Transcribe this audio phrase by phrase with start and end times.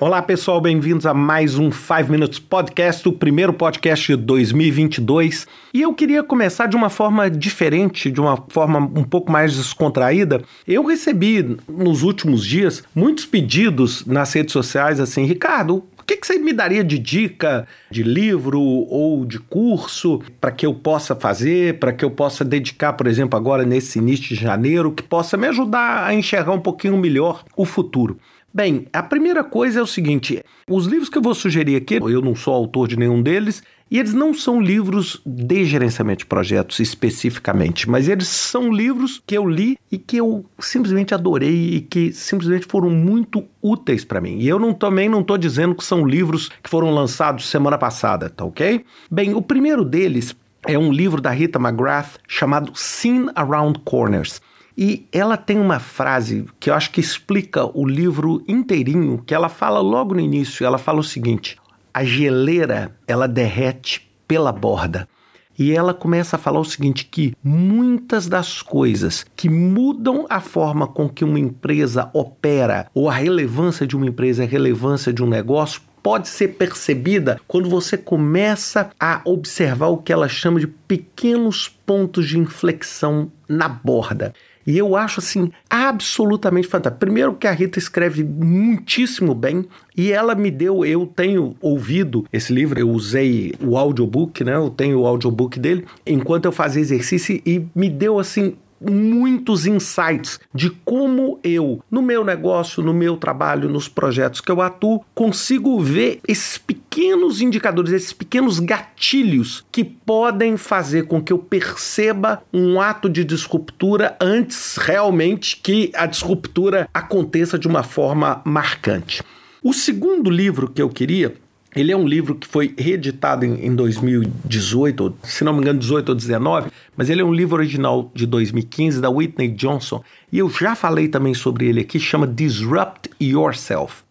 [0.00, 5.46] Olá pessoal, bem-vindos a mais um 5 Minutes Podcast, o primeiro podcast de 2022.
[5.72, 10.42] E eu queria começar de uma forma diferente, de uma forma um pouco mais descontraída.
[10.66, 16.26] Eu recebi nos últimos dias muitos pedidos nas redes sociais assim, Ricardo, o que, que,
[16.26, 21.78] você me daria de dica de livro ou de curso para que eu possa fazer,
[21.78, 25.46] para que eu possa dedicar, por exemplo, agora nesse início de janeiro, que possa me
[25.46, 28.18] ajudar a enxergar um pouquinho melhor o futuro?
[28.56, 30.40] Bem, a primeira coisa é o seguinte:
[30.70, 33.98] os livros que eu vou sugerir aqui, eu não sou autor de nenhum deles, e
[33.98, 39.44] eles não são livros de gerenciamento de projetos especificamente, mas eles são livros que eu
[39.44, 44.38] li e que eu simplesmente adorei e que simplesmente foram muito úteis para mim.
[44.38, 48.30] E eu não, também não estou dizendo que são livros que foram lançados semana passada,
[48.30, 48.84] tá ok?
[49.10, 54.40] Bem, o primeiro deles é um livro da Rita McGrath chamado Seen Around Corners.
[54.76, 59.48] E ela tem uma frase que eu acho que explica o livro inteirinho, que ela
[59.48, 61.56] fala logo no início, ela fala o seguinte:
[61.92, 65.08] a geleira, ela derrete pela borda.
[65.56, 70.88] E ela começa a falar o seguinte: que muitas das coisas que mudam a forma
[70.88, 75.28] com que uma empresa opera, ou a relevância de uma empresa, a relevância de um
[75.28, 81.68] negócio, pode ser percebida quando você começa a observar o que ela chama de pequenos
[81.68, 84.34] pontos de inflexão na borda.
[84.66, 87.00] E eu acho assim absolutamente fantástico.
[87.00, 92.52] Primeiro que a Rita escreve muitíssimo bem e ela me deu, eu tenho ouvido esse
[92.52, 94.56] livro, eu usei o audiobook, né?
[94.56, 98.56] Eu tenho o audiobook dele enquanto eu fazia exercício e me deu assim
[98.90, 104.60] muitos insights de como eu, no meu negócio, no meu trabalho, nos projetos que eu
[104.60, 111.38] atuo, consigo ver esses pequenos indicadores, esses pequenos gatilhos que podem fazer com que eu
[111.38, 119.22] perceba um ato de disruptura antes realmente que a disruptura aconteça de uma forma marcante.
[119.62, 121.34] O segundo livro que eu queria
[121.74, 126.08] ele é um livro que foi reeditado em, em 2018, se não me engano, 18
[126.08, 130.48] ou 19, mas ele é um livro original de 2015 da Whitney Johnson e eu
[130.48, 134.04] já falei também sobre ele aqui, chama Disrupt Yourself.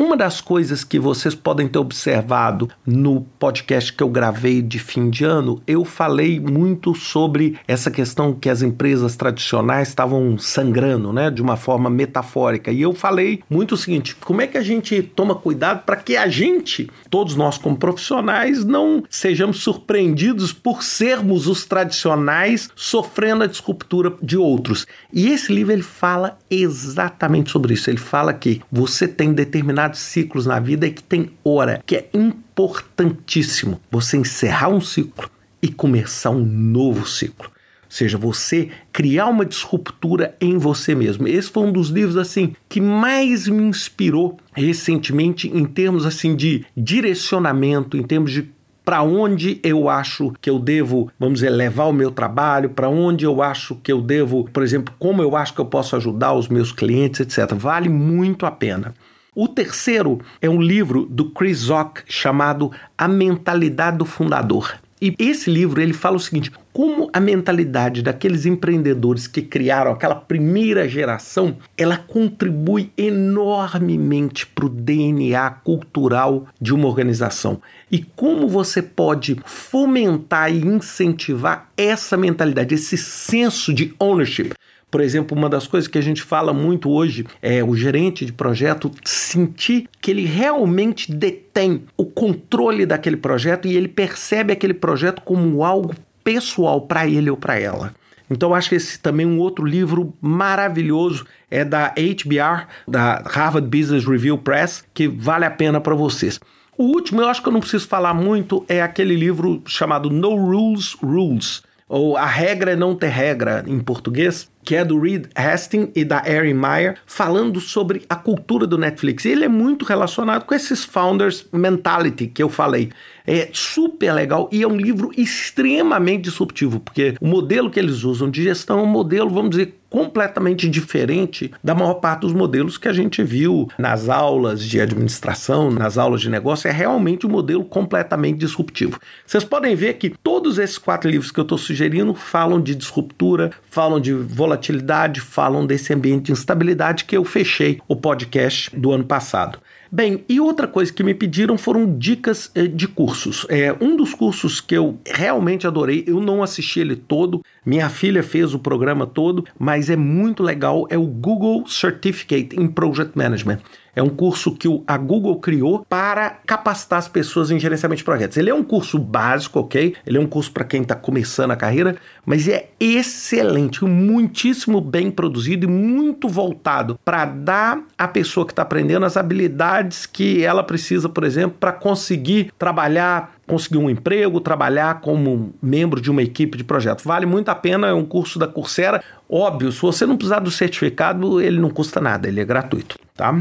[0.00, 5.10] Uma das coisas que vocês podem ter observado no podcast que eu gravei de fim
[5.10, 11.32] de ano, eu falei muito sobre essa questão que as empresas tradicionais estavam sangrando, né,
[11.32, 12.70] de uma forma metafórica.
[12.70, 16.16] E eu falei muito o seguinte: como é que a gente toma cuidado para que
[16.16, 23.48] a gente, todos nós como profissionais, não sejamos surpreendidos por sermos os tradicionais sofrendo a
[23.48, 24.86] disruptura de outros.
[25.12, 27.90] E esse livro ele fala exatamente sobre isso.
[27.90, 31.96] Ele fala que você tem determinado determinados ciclos na vida e que tem hora, que
[31.96, 35.30] é importantíssimo você encerrar um ciclo
[35.62, 37.46] e começar um novo ciclo.
[37.48, 41.26] Ou seja, você criar uma disruptura em você mesmo.
[41.26, 46.66] Esse foi um dos livros assim que mais me inspirou recentemente em termos assim de
[46.76, 48.50] direcionamento, em termos de
[48.84, 53.22] para onde eu acho que eu devo, vamos dizer, levar o meu trabalho, para onde
[53.22, 56.48] eu acho que eu devo, por exemplo, como eu acho que eu posso ajudar os
[56.48, 57.54] meus clientes, etc.
[57.54, 58.94] Vale muito a pena.
[59.40, 64.74] O terceiro é um livro do Chris Zock chamado A Mentalidade do Fundador.
[65.00, 70.16] E esse livro ele fala o seguinte: como a mentalidade daqueles empreendedores que criaram aquela
[70.16, 77.62] primeira geração, ela contribui enormemente para o DNA cultural de uma organização.
[77.92, 84.50] E como você pode fomentar e incentivar essa mentalidade, esse senso de ownership.
[84.90, 88.32] Por exemplo, uma das coisas que a gente fala muito hoje é o gerente de
[88.32, 95.20] projeto sentir que ele realmente detém o controle daquele projeto e ele percebe aquele projeto
[95.22, 95.94] como algo
[96.24, 97.94] pessoal para ele ou para ela.
[98.30, 103.68] Então, acho que esse também é um outro livro maravilhoso é da HBR, da Harvard
[103.68, 106.38] Business Review Press, que vale a pena para vocês.
[106.76, 110.36] O último, eu acho que eu não preciso falar muito, é aquele livro chamado No
[110.36, 115.28] Rules Rules, ou A Regra é Não Ter Regra em português, que é do Reed
[115.34, 119.24] Hastings e da Erin Meyer, falando sobre a cultura do Netflix.
[119.24, 122.90] Ele é muito relacionado com esses founders mentality que eu falei.
[123.30, 128.30] É super legal e é um livro extremamente disruptivo, porque o modelo que eles usam
[128.30, 132.88] de gestão é um modelo, vamos dizer, completamente diferente da maior parte dos modelos que
[132.88, 137.64] a gente viu nas aulas de administração, nas aulas de negócio, é realmente um modelo
[137.64, 138.98] completamente disruptivo.
[139.26, 143.50] Vocês podem ver que todos esses quatro livros que eu estou sugerindo falam de disruptura,
[143.70, 149.04] falam de volatilidade, falam desse ambiente de instabilidade que eu fechei o podcast do ano
[149.04, 149.58] passado.
[149.90, 153.46] Bem, e outra coisa que me pediram foram dicas eh, de cursos.
[153.48, 158.22] É, um dos cursos que eu realmente adorei, eu não assisti ele todo, Minha filha
[158.22, 160.86] fez o programa todo, mas é muito legal.
[160.88, 163.58] É o Google Certificate in Project Management.
[163.94, 168.36] É um curso que a Google criou para capacitar as pessoas em gerenciamento de projetos.
[168.36, 169.94] Ele é um curso básico, ok?
[170.06, 175.10] Ele é um curso para quem está começando a carreira, mas é excelente, muitíssimo bem
[175.10, 180.62] produzido e muito voltado para dar à pessoa que está aprendendo as habilidades que ela
[180.62, 186.56] precisa, por exemplo, para conseguir trabalhar conseguir um emprego, trabalhar como membro de uma equipe
[186.56, 187.02] de projeto.
[187.02, 189.02] Vale muito a pena, é um curso da Coursera.
[189.28, 193.34] Óbvio, se você não precisar do certificado, ele não custa nada, ele é gratuito, tá?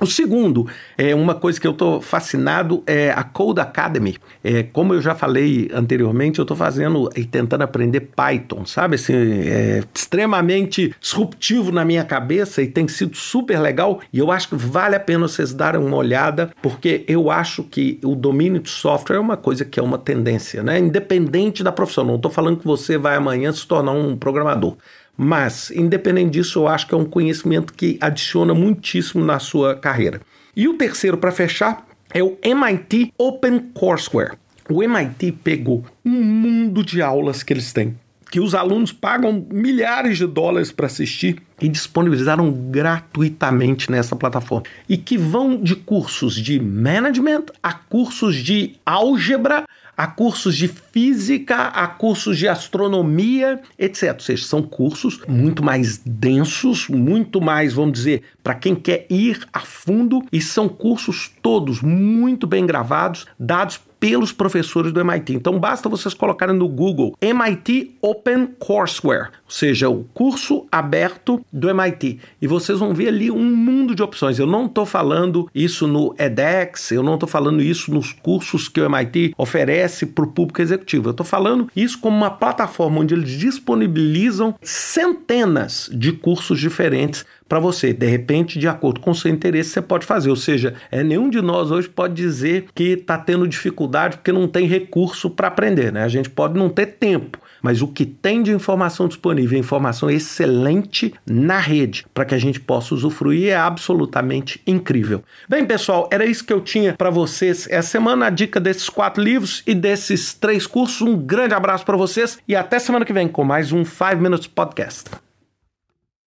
[0.00, 0.66] O segundo,
[0.98, 4.16] é uma coisa que eu estou fascinado é a Code Academy.
[4.44, 8.96] É, como eu já falei anteriormente, eu estou fazendo e tentando aprender Python, sabe?
[8.96, 14.00] Assim, é extremamente disruptivo na minha cabeça e tem sido super legal.
[14.12, 17.98] E eu acho que vale a pena vocês darem uma olhada, porque eu acho que
[18.04, 20.78] o domínio de software é uma coisa que é uma tendência, né?
[20.78, 22.04] Independente da profissão.
[22.04, 24.76] Não estou falando que você vai amanhã se tornar um programador.
[25.16, 30.20] Mas, independente disso, eu acho que é um conhecimento que adiciona muitíssimo na sua carreira.
[30.54, 34.36] E o terceiro, para fechar, é o MIT Open Courseware.
[34.68, 37.96] O MIT pegou um mundo de aulas que eles têm,
[38.30, 44.64] que os alunos pagam milhares de dólares para assistir e disponibilizaram gratuitamente nessa plataforma.
[44.88, 49.64] E que vão de cursos de management a cursos de álgebra
[49.96, 54.14] a cursos de física, a cursos de astronomia, etc.
[54.14, 59.46] Ou seja, são cursos muito mais densos, muito mais, vamos dizer, para quem quer ir
[59.52, 65.34] a fundo, e são cursos todos muito bem gravados, dados pelos professores do MIT.
[65.34, 71.68] Então basta vocês colocarem no Google MIT Open Courseware, ou seja, o curso aberto do
[71.68, 74.38] MIT, e vocês vão ver ali um mundo de opções.
[74.38, 78.80] Eu não estou falando isso no edX, eu não estou falando isso nos cursos que
[78.80, 81.08] o MIT oferece para o público executivo.
[81.08, 87.58] Eu estou falando isso como uma plataforma onde eles disponibilizam centenas de cursos diferentes para
[87.58, 87.92] você.
[87.92, 90.30] De repente, de acordo com o seu interesse, você pode fazer.
[90.30, 94.48] Ou seja, é, nenhum de nós hoje pode dizer que está tendo dificuldade porque não
[94.48, 95.92] tem recurso para aprender.
[95.92, 96.02] Né?
[96.02, 101.12] A gente pode não ter tempo mas o que tem de informação disponível, informação excelente
[101.28, 105.24] na rede, para que a gente possa usufruir, é absolutamente incrível.
[105.48, 109.20] Bem, pessoal, era isso que eu tinha para vocês essa semana, a dica desses quatro
[109.20, 111.00] livros e desses três cursos.
[111.00, 114.46] Um grande abraço para vocês e até semana que vem com mais um 5 Minutes
[114.46, 115.25] Podcast.